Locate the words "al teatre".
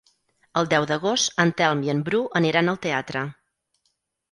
2.75-3.25